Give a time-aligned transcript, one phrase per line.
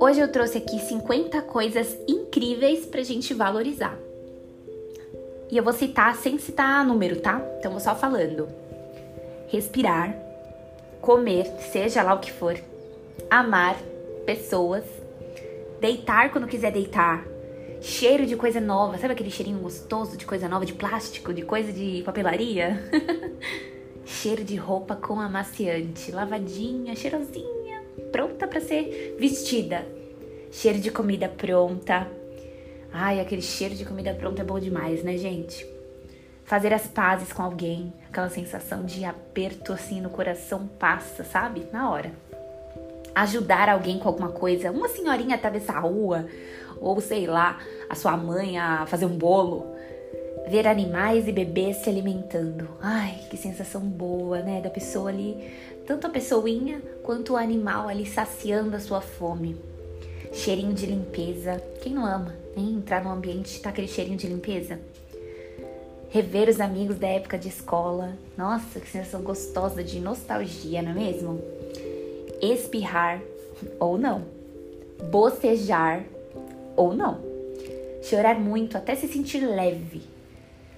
[0.00, 3.98] Hoje eu trouxe aqui 50 coisas incríveis pra gente valorizar.
[5.50, 7.40] E eu vou citar sem citar número, tá?
[7.58, 8.48] Então vou só falando.
[9.48, 10.16] Respirar,
[11.00, 12.58] comer, seja lá o que for,
[13.30, 13.76] amar
[14.26, 14.84] pessoas,
[15.80, 17.24] deitar quando quiser deitar,
[17.80, 21.72] cheiro de coisa nova, sabe aquele cheirinho gostoso de coisa nova, de plástico, de coisa
[21.72, 22.82] de papelaria?
[24.04, 27.54] cheiro de roupa com amaciante, lavadinha, cheirosinha
[28.14, 29.84] pronta para ser vestida.
[30.52, 32.06] Cheiro de comida pronta.
[32.92, 35.66] Ai, aquele cheiro de comida pronta é bom demais, né, gente?
[36.44, 41.66] Fazer as pazes com alguém, aquela sensação de aperto assim no coração passa, sabe?
[41.72, 42.12] Na hora.
[43.16, 46.28] Ajudar alguém com alguma coisa, uma senhorinha atravessar a rua,
[46.80, 47.58] ou sei lá,
[47.90, 49.73] a sua mãe a fazer um bolo.
[50.46, 52.68] Ver animais e bebês se alimentando.
[52.80, 54.60] Ai, que sensação boa, né?
[54.60, 55.50] Da pessoa ali
[55.86, 59.56] tanto a pessoinha quanto o animal ali saciando a sua fome.
[60.32, 61.62] Cheirinho de limpeza.
[61.82, 62.76] Quem não ama, hein?
[62.76, 64.78] Entrar num ambiente tá aquele cheirinho de limpeza.
[66.10, 68.12] Rever os amigos da época de escola.
[68.36, 71.40] Nossa, que sensação gostosa de nostalgia, não é mesmo?
[72.40, 73.20] Espirrar
[73.78, 74.24] ou não.
[75.10, 76.04] Bocejar
[76.76, 77.18] ou não.
[78.02, 80.13] Chorar muito até se sentir leve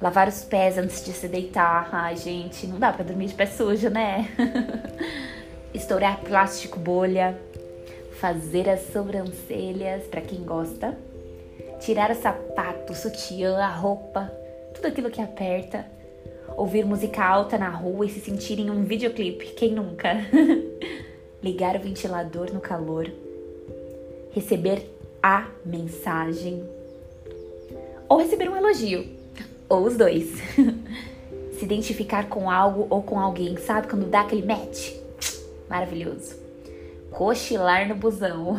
[0.00, 1.88] Lavar os pés antes de se deitar.
[1.92, 4.28] Ai, gente, não dá pra dormir de pé sujo, né?
[5.74, 7.36] Estourar plástico bolha.
[8.20, 10.96] Fazer as sobrancelhas, para quem gosta.
[11.80, 14.32] Tirar o sapato, o sutiã, a roupa,
[14.72, 15.84] tudo aquilo que aperta.
[16.56, 20.10] Ouvir música alta na rua e se sentir em um videoclipe, quem nunca?
[21.42, 23.10] Ligar o ventilador no calor.
[24.32, 24.88] Receber
[25.20, 26.64] a mensagem.
[28.08, 29.17] Ou receber um elogio
[29.68, 30.26] ou os dois.
[31.58, 33.88] Se identificar com algo ou com alguém, sabe?
[33.88, 34.92] Quando dá aquele match.
[35.68, 36.36] Maravilhoso.
[37.10, 38.56] Cochilar no busão.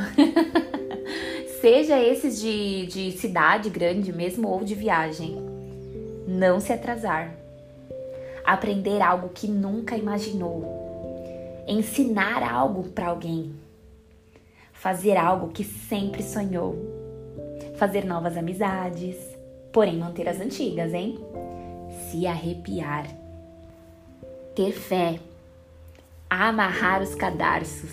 [1.62, 5.38] Seja esses de, de cidade grande mesmo ou de viagem.
[6.28, 7.34] Não se atrasar.
[8.46, 11.64] Aprender algo que nunca imaginou.
[11.68, 13.54] Ensinar algo para alguém.
[14.74, 16.78] Fazer algo que sempre sonhou.
[17.78, 19.39] Fazer novas amizades
[19.72, 21.20] porém manter as antigas, hein?
[22.10, 23.08] Se arrepiar,
[24.56, 25.20] ter fé,
[26.30, 27.92] amarrar os cadarços,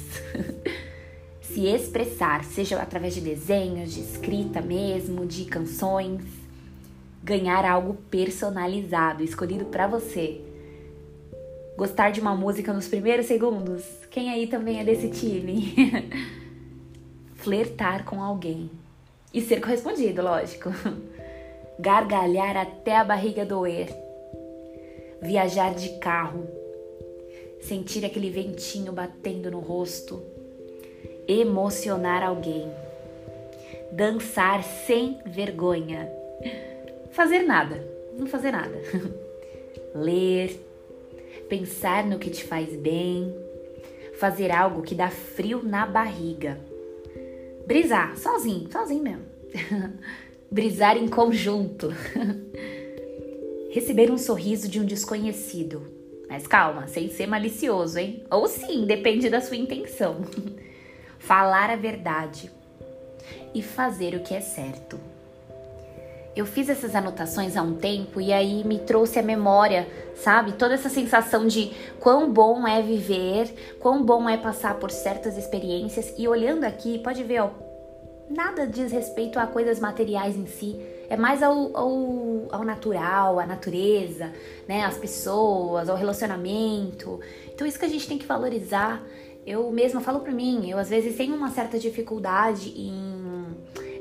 [1.40, 6.22] se expressar, seja através de desenhos, de escrita mesmo, de canções,
[7.22, 10.40] ganhar algo personalizado, escolhido para você.
[11.76, 13.82] Gostar de uma música nos primeiros segundos?
[14.10, 15.74] Quem aí também é desse time?
[17.36, 18.70] Flertar com alguém.
[19.32, 20.70] E ser correspondido, lógico
[21.78, 23.88] gargalhar até a barriga doer,
[25.20, 26.46] viajar de carro,
[27.60, 30.22] sentir aquele ventinho batendo no rosto,
[31.28, 32.70] emocionar alguém,
[33.92, 36.10] dançar sem vergonha,
[37.10, 37.84] fazer nada,
[38.18, 38.76] não fazer nada,
[39.94, 40.58] ler,
[41.48, 43.34] pensar no que te faz bem,
[44.18, 46.58] fazer algo que dá frio na barriga,
[47.66, 49.26] brisar sozinho, sozinho mesmo.
[50.50, 51.92] brisar em conjunto,
[53.70, 55.94] receber um sorriso de um desconhecido.
[56.28, 58.24] Mas calma, sem ser malicioso, hein?
[58.30, 60.22] Ou sim, depende da sua intenção.
[61.18, 62.50] Falar a verdade
[63.54, 64.98] e fazer o que é certo.
[66.36, 70.52] Eu fiz essas anotações há um tempo e aí me trouxe a memória, sabe?
[70.52, 76.12] Toda essa sensação de quão bom é viver, quão bom é passar por certas experiências.
[76.18, 77.50] E olhando aqui, pode ver, ó,
[78.28, 83.46] nada diz respeito a coisas materiais em si, é mais ao, ao, ao natural, à
[83.46, 84.32] natureza,
[84.66, 87.20] né, às pessoas, ao relacionamento.
[87.54, 89.02] Então isso que a gente tem que valorizar.
[89.46, 93.46] Eu mesma falo pra mim, eu às vezes tenho uma certa dificuldade em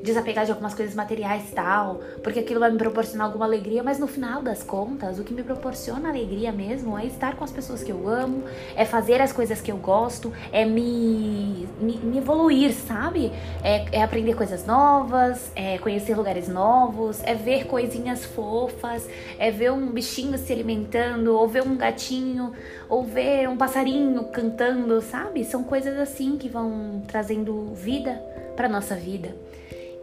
[0.02, 4.06] desapegar de algumas coisas materiais tal, porque aquilo vai me proporcionar alguma alegria, mas no
[4.06, 7.90] final das contas, o que me proporciona alegria mesmo é estar com as pessoas que
[7.90, 8.44] eu amo,
[8.74, 13.32] é fazer as coisas que eu gosto, é me, me, me evoluir, sabe?
[13.62, 19.08] É, é aprender coisas novas, é conhecer lugares novos, é ver coisinhas fofas,
[19.38, 22.52] é ver um bichinho se alimentando, ou ver um gatinho,
[22.88, 25.44] ou ver um passarinho cantando, sabe?
[25.44, 28.14] São coisas assim que vão trazendo vida
[28.56, 29.34] para nossa vida.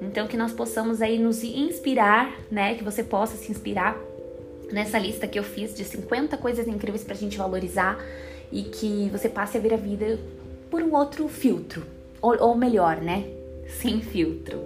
[0.02, 2.76] Então que nós possamos aí nos inspirar, né?
[2.76, 3.98] Que você possa se inspirar
[4.72, 7.98] nessa lista que eu fiz de 50 coisas incríveis pra gente valorizar
[8.52, 10.20] e que você passe a ver a vida
[10.74, 11.84] por um outro filtro,
[12.20, 13.26] ou, ou melhor, né?
[13.80, 14.58] Sem filtro.